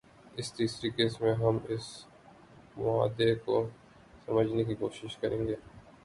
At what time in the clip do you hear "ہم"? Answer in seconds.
1.35-1.57